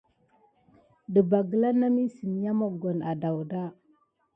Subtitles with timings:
[1.13, 3.61] Ɗəɓɑ gla nami siya mokoni sakuba.